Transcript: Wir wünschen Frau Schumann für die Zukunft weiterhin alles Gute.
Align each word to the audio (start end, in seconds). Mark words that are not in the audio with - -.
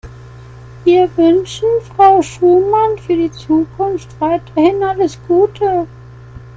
Wir 0.83 1.15
wünschen 1.15 1.67
Frau 1.93 2.23
Schumann 2.23 2.97
für 2.97 3.15
die 3.15 3.29
Zukunft 3.31 4.19
weiterhin 4.19 4.81
alles 4.83 5.19
Gute. 5.27 5.85